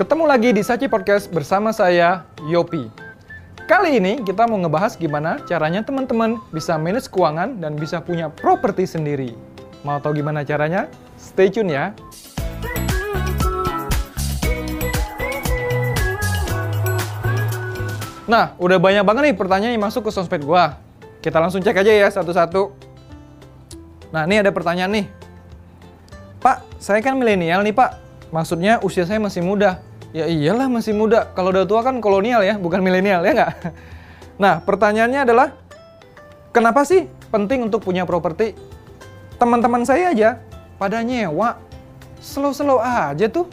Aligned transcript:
Ketemu 0.00 0.24
lagi 0.24 0.56
di 0.56 0.64
Saci 0.64 0.88
Podcast 0.88 1.28
bersama 1.28 1.76
saya, 1.76 2.24
Yopi. 2.48 2.88
Kali 3.68 4.00
ini 4.00 4.24
kita 4.24 4.48
mau 4.48 4.56
ngebahas 4.56 4.96
gimana 4.96 5.44
caranya 5.44 5.84
teman-teman 5.84 6.40
bisa 6.56 6.80
manage 6.80 7.12
keuangan 7.12 7.60
dan 7.60 7.76
bisa 7.76 8.00
punya 8.00 8.32
properti 8.32 8.88
sendiri. 8.88 9.36
Mau 9.84 10.00
tahu 10.00 10.24
gimana 10.24 10.40
caranya? 10.40 10.88
Stay 11.20 11.52
tune 11.52 11.76
ya. 11.76 11.92
Nah, 18.24 18.56
udah 18.56 18.80
banyak 18.80 19.04
banget 19.04 19.22
nih 19.28 19.36
pertanyaan 19.36 19.76
yang 19.76 19.84
masuk 19.84 20.08
ke 20.08 20.16
sosmed 20.16 20.40
gua. 20.48 20.80
Kita 21.20 21.36
langsung 21.44 21.60
cek 21.60 21.76
aja 21.76 21.92
ya 21.92 22.08
satu-satu. 22.08 22.72
Nah, 24.16 24.24
ini 24.24 24.40
ada 24.40 24.48
pertanyaan 24.48 24.96
nih. 24.96 25.06
Pak, 26.40 26.80
saya 26.80 27.04
kan 27.04 27.20
milenial 27.20 27.60
nih, 27.60 27.76
Pak. 27.76 28.00
Maksudnya 28.32 28.80
usia 28.80 29.04
saya 29.04 29.20
masih 29.20 29.44
muda. 29.44 29.89
Ya 30.10 30.26
iyalah 30.26 30.66
masih 30.66 30.90
muda. 30.90 31.30
Kalau 31.38 31.54
udah 31.54 31.62
tua 31.62 31.86
kan 31.86 32.02
kolonial 32.02 32.42
ya, 32.42 32.58
bukan 32.58 32.82
milenial 32.82 33.22
ya 33.22 33.32
nggak? 33.34 33.54
Nah, 34.40 34.56
pertanyaannya 34.64 35.20
adalah, 35.28 35.52
kenapa 36.48 36.80
sih 36.88 37.04
penting 37.28 37.68
untuk 37.68 37.84
punya 37.84 38.08
properti? 38.08 38.56
Teman-teman 39.36 39.84
saya 39.84 40.16
aja 40.16 40.40
pada 40.80 41.04
nyewa. 41.04 41.60
Slow-slow 42.24 42.80
aja 42.80 43.28
tuh. 43.28 43.44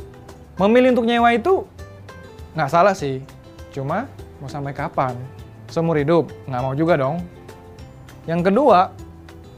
Memilih 0.55 0.95
untuk 0.95 1.03
nyewa 1.03 1.35
itu 1.35 1.67
nggak 2.55 2.71
salah 2.71 2.95
sih. 2.95 3.19
Cuma 3.75 4.07
mau 4.39 4.47
sampai 4.47 4.71
kapan? 4.71 5.11
Seumur 5.67 5.99
hidup? 5.99 6.31
Nggak 6.47 6.61
mau 6.63 6.71
juga 6.71 6.95
dong. 6.95 7.19
Yang 8.23 8.47
kedua, 8.47 8.95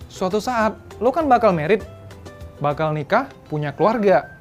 suatu 0.10 0.42
saat 0.42 0.74
lo 0.98 1.14
kan 1.14 1.30
bakal 1.30 1.54
merit, 1.54 1.86
bakal 2.58 2.90
nikah, 2.90 3.30
punya 3.54 3.70
keluarga. 3.70 4.34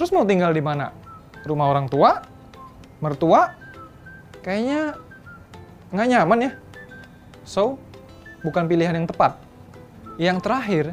Terus 0.00 0.08
mau 0.16 0.24
tinggal 0.24 0.56
di 0.56 0.64
mana? 0.64 1.01
Rumah 1.42 1.66
orang 1.66 1.86
tua? 1.90 2.22
Mertua? 3.02 3.50
Kayaknya 4.42 4.98
nggak 5.90 6.08
nyaman 6.08 6.38
ya. 6.46 6.52
So, 7.42 7.78
bukan 8.46 8.66
pilihan 8.70 8.94
yang 8.94 9.06
tepat. 9.06 9.38
Yang 10.18 10.38
terakhir, 10.46 10.84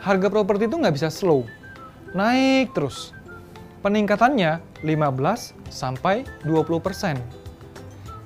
harga 0.00 0.28
properti 0.32 0.68
itu 0.68 0.76
nggak 0.76 0.96
bisa 0.96 1.08
slow. 1.12 1.44
Naik 2.16 2.72
terus. 2.72 3.12
Peningkatannya 3.84 4.64
15 4.80 5.52
sampai 5.68 6.24
20 6.44 6.80
persen. 6.80 7.20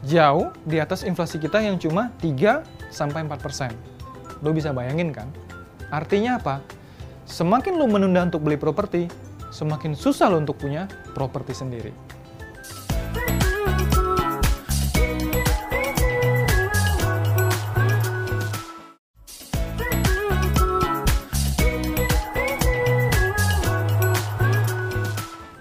Jauh 0.06 0.55
di 0.62 0.78
atas 0.78 1.03
inflasi 1.03 1.43
kita 1.43 1.59
yang 1.59 1.75
cuma 1.83 2.15
3 2.22 2.62
sampai 2.95 3.27
4 3.27 3.43
persen. 3.43 3.70
Lo 4.39 4.55
bisa 4.55 4.70
bayangin 4.70 5.11
kan? 5.11 5.27
Artinya 5.91 6.39
apa? 6.39 6.62
Semakin 7.27 7.75
lo 7.75 7.91
menunda 7.91 8.22
untuk 8.25 8.47
beli 8.47 8.55
properti, 8.55 9.11
semakin 9.48 9.96
susah 9.96 10.28
lo 10.28 10.41
untuk 10.41 10.60
punya 10.60 10.88
properti 11.16 11.56
sendiri. 11.56 11.92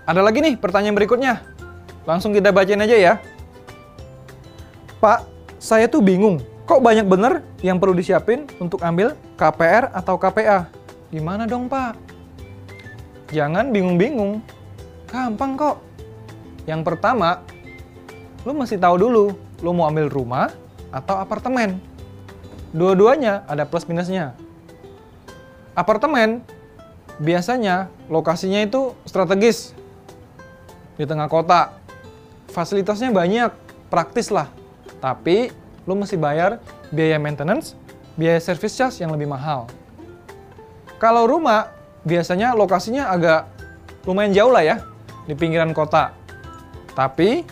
Ada 0.08 0.24
lagi 0.24 0.40
nih 0.40 0.56
pertanyaan 0.56 0.96
berikutnya. 0.96 1.44
Langsung 2.08 2.32
kita 2.32 2.56
bacain 2.56 2.80
aja 2.80 2.96
ya. 2.96 3.14
Pak, 5.04 5.28
saya 5.60 5.92
tuh 5.92 6.00
bingung. 6.00 6.40
Kok 6.64 6.80
banyak 6.80 7.04
bener 7.04 7.44
yang 7.60 7.76
perlu 7.76 7.92
disiapin 7.92 8.48
untuk 8.56 8.80
ambil 8.88 9.20
KPR 9.36 9.92
atau 9.92 10.16
KPA? 10.16 10.72
Gimana 11.12 11.44
dong, 11.44 11.68
Pak? 11.68 12.17
Jangan 13.28 13.76
bingung-bingung. 13.76 14.40
Gampang 15.12 15.60
kok. 15.60 15.78
Yang 16.68 16.82
pertama, 16.84 17.44
lu 18.44 18.56
mesti 18.56 18.80
tahu 18.80 18.96
dulu, 19.00 19.26
lu 19.64 19.72
mau 19.72 19.88
ambil 19.88 20.08
rumah 20.08 20.52
atau 20.92 21.20
apartemen. 21.20 21.80
Dua-duanya 22.72 23.48
ada 23.48 23.64
plus 23.64 23.88
minusnya. 23.88 24.36
Apartemen 25.76 26.44
biasanya 27.20 27.88
lokasinya 28.12 28.64
itu 28.64 28.96
strategis 29.08 29.72
di 30.96 31.06
tengah 31.06 31.32
kota. 31.32 31.76
Fasilitasnya 32.52 33.12
banyak, 33.14 33.52
praktis 33.92 34.32
lah. 34.32 34.50
Tapi 35.04 35.52
lu 35.86 35.94
mesti 35.96 36.18
bayar 36.18 36.60
biaya 36.90 37.20
maintenance, 37.22 37.76
biaya 38.16 38.40
service 38.42 38.76
charge 38.76 39.00
yang 39.04 39.14
lebih 39.14 39.30
mahal. 39.30 39.70
Kalau 40.98 41.30
rumah 41.30 41.77
biasanya 42.08 42.56
lokasinya 42.56 43.12
agak 43.12 43.52
lumayan 44.08 44.32
jauh 44.32 44.52
lah 44.56 44.64
ya 44.64 44.76
di 45.28 45.36
pinggiran 45.36 45.76
kota. 45.76 46.16
Tapi 46.96 47.44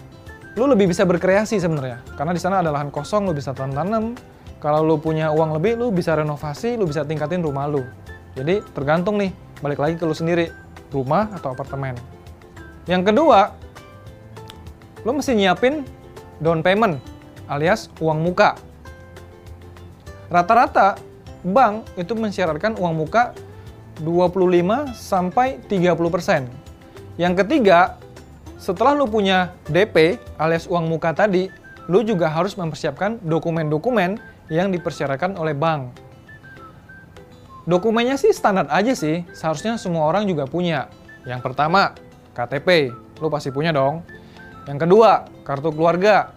lu 0.56 0.66
lebih 0.72 0.88
bisa 0.88 1.04
berkreasi 1.04 1.60
sebenarnya 1.60 2.00
karena 2.16 2.32
di 2.32 2.40
sana 2.40 2.64
ada 2.64 2.72
lahan 2.72 2.88
kosong 2.90 3.28
lu 3.28 3.36
bisa 3.36 3.52
tanam-tanam. 3.52 4.16
Kalau 4.64 4.82
lu 4.82 4.98
punya 4.98 5.30
uang 5.30 5.60
lebih 5.60 5.78
lu 5.78 5.94
bisa 5.94 6.16
renovasi, 6.18 6.80
lu 6.80 6.90
bisa 6.90 7.06
tingkatin 7.06 7.44
rumah 7.44 7.70
lu. 7.70 7.86
Jadi 8.34 8.66
tergantung 8.74 9.20
nih, 9.22 9.30
balik 9.62 9.78
lagi 9.78 9.94
ke 10.00 10.08
lu 10.08 10.16
sendiri, 10.16 10.50
rumah 10.90 11.30
atau 11.38 11.54
apartemen. 11.54 11.94
Yang 12.90 13.14
kedua, 13.14 13.54
lu 15.06 15.12
mesti 15.14 15.38
nyiapin 15.38 15.86
down 16.42 16.66
payment 16.66 16.98
alias 17.46 17.94
uang 18.02 18.26
muka. 18.26 18.58
Rata-rata 20.34 20.98
bank 21.46 21.86
itu 21.94 22.18
mensyaratkan 22.18 22.74
uang 22.82 23.06
muka 23.06 23.38
25 24.04 24.92
sampai 24.92 25.62
30%. 25.68 26.48
Yang 27.16 27.34
ketiga, 27.44 27.96
setelah 28.60 28.98
lu 28.98 29.08
punya 29.08 29.56
DP 29.70 30.20
alias 30.36 30.68
uang 30.68 30.90
muka 30.90 31.16
tadi, 31.16 31.48
lu 31.88 32.02
juga 32.02 32.28
harus 32.28 32.58
mempersiapkan 32.58 33.22
dokumen-dokumen 33.22 34.18
yang 34.50 34.74
dipersyaratkan 34.74 35.38
oleh 35.38 35.54
bank. 35.54 35.96
Dokumennya 37.66 38.18
sih 38.18 38.30
standar 38.30 38.70
aja 38.70 38.94
sih, 38.94 39.26
seharusnya 39.34 39.82
semua 39.82 40.06
orang 40.06 40.30
juga 40.30 40.46
punya. 40.46 40.86
Yang 41.26 41.42
pertama, 41.50 41.98
KTP, 42.38 42.94
lu 43.18 43.28
pasti 43.34 43.50
punya 43.50 43.74
dong. 43.74 44.06
Yang 44.70 44.86
kedua, 44.86 45.26
kartu 45.42 45.74
keluarga. 45.74 46.30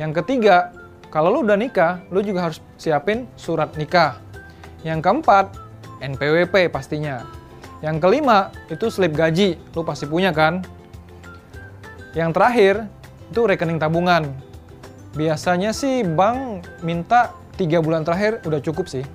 Yang 0.00 0.24
ketiga, 0.24 0.72
kalau 1.12 1.28
lu 1.28 1.44
udah 1.44 1.60
nikah, 1.60 2.00
lu 2.08 2.24
juga 2.24 2.48
harus 2.48 2.64
siapin 2.80 3.28
surat 3.36 3.68
nikah. 3.76 4.16
Yang 4.80 5.04
keempat, 5.04 5.52
NPWP 6.02 6.66
pastinya. 6.74 7.22
Yang 7.78 7.96
kelima, 8.02 8.50
itu 8.66 8.90
slip 8.90 9.14
gaji, 9.14 9.54
lu 9.74 9.86
pasti 9.86 10.10
punya 10.10 10.34
kan? 10.34 10.66
Yang 12.18 12.30
terakhir, 12.34 12.74
itu 13.30 13.40
rekening 13.46 13.78
tabungan. 13.78 14.34
Biasanya 15.14 15.70
sih 15.70 16.02
bank 16.02 16.66
minta 16.82 17.30
3 17.54 17.78
bulan 17.78 18.02
terakhir 18.02 18.42
udah 18.42 18.58
cukup 18.58 18.90
sih. 18.90 19.06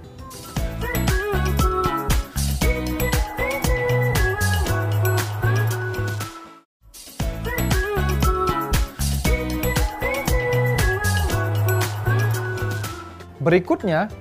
Berikutnya 13.38 14.12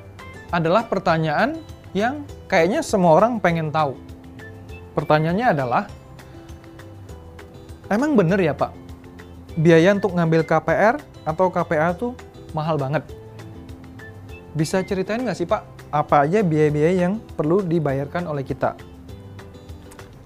adalah 0.55 0.87
pertanyaan 0.87 1.59
yang 1.91 2.23
kayaknya 2.47 2.81
semua 2.83 3.19
orang 3.19 3.39
pengen 3.43 3.71
tahu. 3.71 3.99
Pertanyaannya 4.95 5.47
adalah, 5.53 5.85
emang 7.93 8.17
bener 8.17 8.41
ya 8.41 8.57
Pak, 8.57 8.73
biaya 9.61 9.93
untuk 9.93 10.17
ngambil 10.17 10.43
KPR 10.47 10.97
atau 11.27 11.53
KPA 11.53 11.93
tuh 11.93 12.17
mahal 12.57 12.81
banget? 12.81 13.05
Bisa 14.57 14.81
ceritain 14.81 15.21
nggak 15.21 15.37
sih 15.37 15.45
Pak, 15.45 15.93
apa 15.93 16.25
aja 16.25 16.41
biaya-biaya 16.41 17.07
yang 17.07 17.21
perlu 17.37 17.61
dibayarkan 17.61 18.25
oleh 18.25 18.41
kita? 18.41 18.73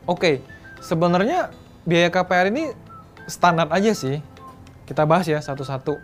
Oke, 0.06 0.42
sebenarnya 0.78 1.50
biaya 1.82 2.08
KPR 2.10 2.50
ini 2.50 2.70
standar 3.26 3.70
aja 3.70 3.90
sih. 3.94 4.22
Kita 4.86 5.06
bahas 5.06 5.26
ya 5.26 5.38
satu-satu. 5.38 5.94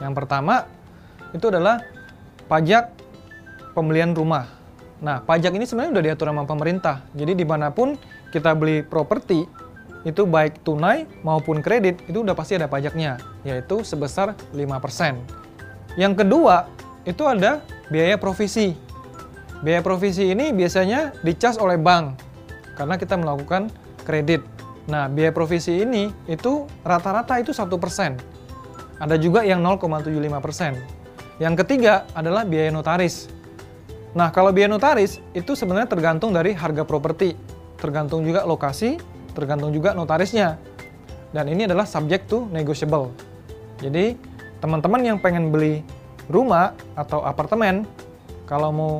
Yang 0.00 0.12
pertama, 0.12 0.68
itu 1.32 1.48
adalah 1.48 1.80
pajak 2.44 2.92
pembelian 3.72 4.12
rumah. 4.12 4.61
Nah, 5.02 5.18
pajak 5.18 5.50
ini 5.58 5.66
sebenarnya 5.66 5.98
udah 5.98 6.04
diatur 6.06 6.26
sama 6.30 6.46
pemerintah. 6.46 7.02
Jadi 7.12 7.34
di 7.34 7.42
mana 7.42 7.74
pun 7.74 7.98
kita 8.30 8.54
beli 8.54 8.86
properti, 8.86 9.44
itu 10.06 10.22
baik 10.26 10.62
tunai 10.62 11.10
maupun 11.26 11.58
kredit, 11.58 12.06
itu 12.06 12.22
udah 12.22 12.38
pasti 12.38 12.54
ada 12.54 12.70
pajaknya, 12.70 13.18
yaitu 13.42 13.82
sebesar 13.82 14.38
5%. 14.54 15.18
Yang 15.98 16.22
kedua, 16.22 16.70
itu 17.02 17.22
ada 17.26 17.66
biaya 17.90 18.14
provisi. 18.14 18.78
Biaya 19.62 19.82
provisi 19.82 20.30
ini 20.30 20.54
biasanya 20.54 21.14
dicas 21.22 21.58
oleh 21.58 21.78
bank, 21.78 22.18
karena 22.78 22.94
kita 22.94 23.18
melakukan 23.18 23.70
kredit. 24.06 24.42
Nah, 24.90 25.06
biaya 25.06 25.30
provisi 25.30 25.82
ini 25.82 26.10
itu 26.26 26.66
rata-rata 26.82 27.38
itu 27.38 27.54
1%. 27.54 28.18
Ada 28.98 29.18
juga 29.18 29.42
yang 29.42 29.62
0,75%. 29.62 30.78
Yang 31.38 31.54
ketiga 31.66 32.06
adalah 32.14 32.46
biaya 32.46 32.70
notaris. 32.70 33.41
Nah, 34.12 34.28
kalau 34.28 34.52
biaya 34.52 34.68
notaris 34.68 35.24
itu 35.32 35.56
sebenarnya 35.56 35.88
tergantung 35.88 36.36
dari 36.36 36.52
harga 36.52 36.84
properti, 36.84 37.32
tergantung 37.80 38.20
juga 38.28 38.44
lokasi, 38.44 39.00
tergantung 39.32 39.72
juga 39.72 39.96
notarisnya. 39.96 40.60
dan 41.32 41.48
ini 41.48 41.64
adalah 41.64 41.88
subject 41.88 42.28
to 42.28 42.44
negotiable. 42.52 43.08
Jadi, 43.80 44.20
teman-teman 44.60 45.00
yang 45.00 45.16
pengen 45.16 45.48
beli 45.48 45.80
rumah 46.28 46.76
atau 46.92 47.24
apartemen, 47.24 47.88
kalau 48.44 48.68
mau 48.68 48.94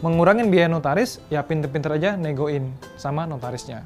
mengurangin 0.00 0.48
biaya 0.48 0.72
notaris, 0.72 1.20
ya 1.28 1.44
pinter-pinter 1.44 2.00
aja 2.00 2.16
negoin 2.16 2.72
sama 2.96 3.28
notarisnya. 3.28 3.84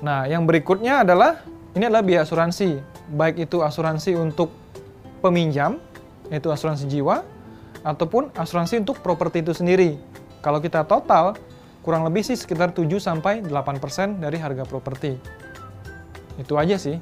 Nah, 0.00 0.24
yang 0.24 0.48
berikutnya 0.48 1.04
adalah, 1.04 1.44
ini 1.76 1.84
adalah 1.84 2.00
biaya 2.00 2.24
asuransi. 2.24 2.80
Baik 3.12 3.44
itu 3.44 3.60
asuransi 3.60 4.16
untuk 4.16 4.48
peminjam, 5.20 5.76
yaitu 6.32 6.48
asuransi 6.48 6.88
jiwa, 6.88 7.20
ataupun 7.82 8.34
asuransi 8.34 8.82
untuk 8.82 9.02
properti 9.02 9.42
itu 9.42 9.52
sendiri. 9.54 9.98
Kalau 10.42 10.62
kita 10.62 10.86
total, 10.86 11.34
kurang 11.82 12.06
lebih 12.06 12.22
sih 12.22 12.38
sekitar 12.38 12.70
7 12.74 12.98
sampai 12.98 13.42
8% 13.42 14.22
dari 14.22 14.38
harga 14.38 14.64
properti. 14.66 15.18
Itu 16.38 16.54
aja 16.54 16.78
sih. 16.78 16.98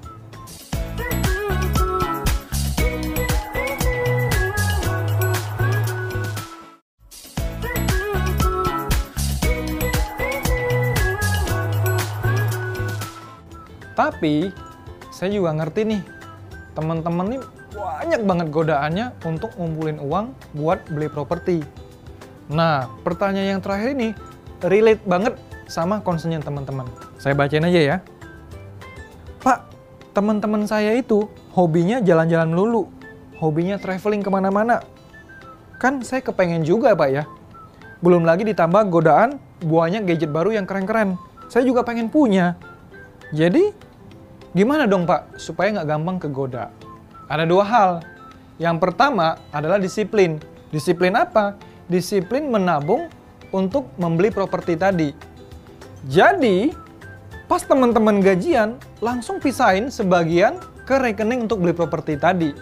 Tapi 13.96 14.52
saya 15.08 15.32
juga 15.32 15.56
ngerti 15.56 15.88
nih, 15.88 16.00
teman-teman 16.76 17.26
nih 17.32 17.42
banyak 17.72 18.20
banget 18.28 18.46
godaannya 18.52 19.06
untuk 19.24 19.50
ngumpulin 19.56 19.96
uang 19.98 20.36
buat 20.52 20.84
beli 20.92 21.08
properti. 21.08 21.64
Nah, 22.52 22.86
pertanyaan 23.02 23.58
yang 23.58 23.62
terakhir 23.64 23.96
ini 23.96 24.12
relate 24.60 25.02
banget 25.08 25.34
sama 25.66 25.98
concernnya 26.04 26.38
teman-teman. 26.44 26.86
Saya 27.18 27.34
bacain 27.34 27.64
aja 27.64 27.80
ya. 27.80 27.96
Pak, 29.42 29.66
teman-teman 30.14 30.68
saya 30.68 30.94
itu 30.94 31.26
hobinya 31.56 31.98
jalan-jalan 32.04 32.52
melulu. 32.52 32.86
Hobinya 33.40 33.80
traveling 33.80 34.22
ke 34.22 34.30
mana-mana. 34.30 34.84
Kan 35.76 36.00
saya 36.04 36.22
kepengen 36.22 36.62
juga 36.62 36.94
Pak 36.94 37.08
ya. 37.10 37.24
Belum 38.00 38.22
lagi 38.22 38.44
ditambah 38.44 38.88
godaan 38.92 39.40
buahnya 39.64 40.04
gadget 40.04 40.30
baru 40.30 40.54
yang 40.54 40.68
keren-keren. 40.68 41.16
Saya 41.48 41.64
juga 41.64 41.82
pengen 41.82 42.12
punya. 42.12 42.56
Jadi, 43.34 43.74
gimana 44.56 44.88
dong 44.88 45.04
Pak 45.04 45.36
supaya 45.36 45.68
nggak 45.76 45.88
gampang 45.92 46.16
kegoda? 46.16 46.72
Ada 47.28 47.44
dua 47.44 47.64
hal. 47.68 47.90
Yang 48.56 48.80
pertama 48.80 49.36
adalah 49.52 49.76
disiplin. 49.76 50.40
Disiplin 50.72 51.12
apa? 51.12 51.60
Disiplin 51.92 52.48
menabung 52.48 53.12
untuk 53.52 53.92
membeli 54.00 54.32
properti 54.32 54.80
tadi. 54.80 55.12
Jadi, 56.08 56.72
pas 57.44 57.60
teman-teman 57.60 58.24
gajian, 58.24 58.80
langsung 59.04 59.38
pisahin 59.38 59.92
sebagian 59.92 60.56
ke 60.88 60.96
rekening 60.96 61.44
untuk 61.44 61.60
beli 61.60 61.76
properti 61.76 62.16
tadi. 62.16 62.54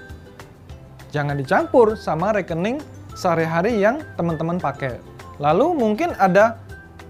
Jangan 1.14 1.38
dicampur 1.38 1.94
sama 1.94 2.34
rekening 2.34 2.82
sehari-hari 3.14 3.78
yang 3.78 4.02
teman-teman 4.18 4.58
pakai. 4.58 4.98
Lalu 5.38 5.78
mungkin 5.78 6.10
ada 6.18 6.58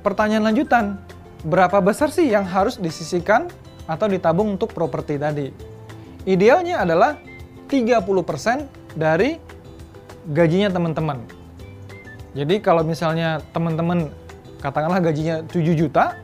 pertanyaan 0.05 0.53
lanjutan. 0.53 1.01
Berapa 1.45 1.81
besar 1.81 2.13
sih 2.13 2.29
yang 2.29 2.45
harus 2.45 2.77
disisihkan 2.77 3.49
atau 3.85 4.07
ditabung 4.09 4.57
untuk 4.57 4.73
properti 4.73 5.21
tadi? 5.21 5.49
Idealnya 6.25 6.81
adalah 6.81 7.21
30% 7.69 8.97
dari 8.97 9.37
gajinya 10.31 10.73
teman-teman. 10.73 11.21
Jadi 12.35 12.59
kalau 12.65 12.83
misalnya 12.83 13.45
teman-teman 13.53 14.09
katakanlah 14.59 15.05
gajinya 15.05 15.45
7 15.45 15.77
juta, 15.77 16.17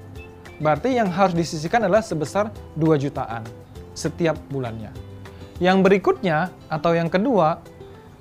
berarti 0.59 0.97
yang 0.97 1.13
harus 1.13 1.37
disisihkan 1.37 1.85
adalah 1.85 2.03
sebesar 2.03 2.49
2 2.81 2.97
jutaan 2.97 3.45
setiap 3.93 4.41
bulannya. 4.49 4.91
Yang 5.61 5.85
berikutnya 5.85 6.49
atau 6.73 6.97
yang 6.97 7.13
kedua 7.13 7.61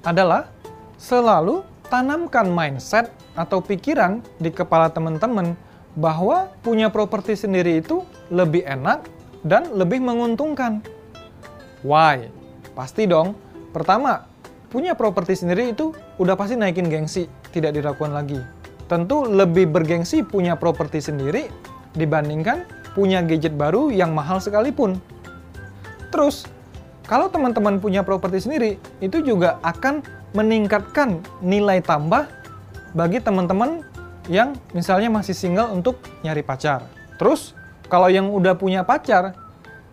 adalah 0.03 0.51
selalu 0.99 1.63
tanamkan 1.87 2.51
mindset 2.51 3.09
atau 3.33 3.63
pikiran 3.63 4.19
di 4.37 4.51
kepala 4.51 4.91
teman-teman 4.91 5.55
bahwa 5.95 6.51
punya 6.61 6.91
properti 6.91 7.39
sendiri 7.39 7.79
itu 7.79 8.03
lebih 8.29 8.67
enak 8.67 9.07
dan 9.43 9.71
lebih 9.75 10.03
menguntungkan. 10.03 10.83
Why? 11.85 12.27
Pasti 12.75 13.07
dong. 13.07 13.35
Pertama, 13.71 14.25
punya 14.71 14.93
properti 14.97 15.39
sendiri 15.39 15.71
itu 15.71 15.95
udah 16.19 16.35
pasti 16.35 16.57
naikin 16.57 16.87
gengsi, 16.87 17.29
tidak 17.53 17.75
diragukan 17.77 18.13
lagi. 18.13 18.39
Tentu 18.89 19.29
lebih 19.29 19.69
bergengsi 19.69 20.25
punya 20.25 20.57
properti 20.57 20.99
sendiri 20.99 21.47
dibandingkan 21.93 22.65
punya 22.97 23.21
gadget 23.21 23.53
baru 23.53 23.93
yang 23.93 24.17
mahal 24.17 24.41
sekalipun. 24.41 24.97
Terus, 26.09 26.49
kalau 27.05 27.29
teman-teman 27.29 27.77
punya 27.77 28.01
properti 28.01 28.41
sendiri, 28.41 28.81
itu 29.01 29.21
juga 29.21 29.61
akan 29.61 30.01
meningkatkan 30.33 31.21
nilai 31.41 31.81
tambah 31.81 32.29
bagi 32.97 33.21
teman-teman 33.21 33.85
yang 34.29 34.53
misalnya 34.73 35.09
masih 35.09 35.33
single 35.33 35.73
untuk 35.73 36.01
nyari 36.21 36.45
pacar. 36.45 36.85
Terus, 37.17 37.57
kalau 37.89 38.07
yang 38.07 38.29
udah 38.29 38.53
punya 38.53 38.85
pacar, 38.85 39.33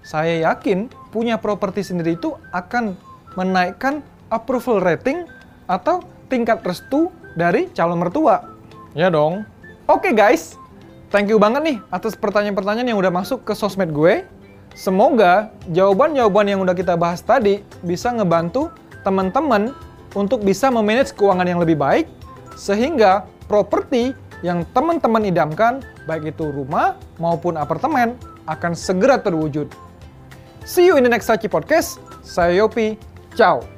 saya 0.05 0.53
yakin 0.53 0.93
punya 1.11 1.41
properti 1.41 1.81
sendiri 1.81 2.15
itu 2.15 2.37
akan 2.53 2.95
menaikkan 3.35 4.05
approval 4.29 4.85
rating 4.85 5.25
atau 5.65 6.05
tingkat 6.29 6.61
restu 6.63 7.11
dari 7.35 7.73
calon 7.73 7.99
mertua. 7.99 8.53
Ya 8.93 9.09
dong. 9.09 9.49
Oke 9.89 10.11
okay 10.11 10.13
guys, 10.13 10.61
thank 11.09 11.27
you 11.33 11.41
banget 11.41 11.63
nih 11.65 11.79
atas 11.89 12.15
pertanyaan-pertanyaan 12.15 12.93
yang 12.93 13.01
udah 13.01 13.11
masuk 13.11 13.43
ke 13.49 13.57
sosmed 13.57 13.91
gue. 13.91 14.29
Semoga 14.77 15.49
jawaban-jawaban 15.73 16.53
yang 16.53 16.61
udah 16.61 16.77
kita 16.77 17.01
bahas 17.01 17.25
tadi 17.25 17.65
bisa 17.81 18.13
ngebantu 18.13 18.69
teman-teman 19.09 19.73
untuk 20.13 20.45
bisa 20.45 20.69
memanage 20.69 21.17
keuangan 21.17 21.49
yang 21.49 21.61
lebih 21.65 21.81
baik 21.81 22.07
sehingga 22.61 23.25
properti 23.49 24.13
yang 24.45 24.65
teman-teman 24.77 25.25
idamkan 25.25 25.81
baik 26.05 26.37
itu 26.37 26.49
rumah 26.53 26.97
maupun 27.17 27.57
apartemen 27.57 28.17
akan 28.45 28.73
segera 28.77 29.21
terwujud. 29.21 29.69
See 30.67 30.89
you 30.91 30.99
in 30.99 31.07
the 31.07 31.13
next 31.13 31.31
Sachi 31.31 31.47
Podcast. 31.47 32.03
Saya 32.27 32.59
Yopi. 32.59 32.99
Ciao. 33.39 33.76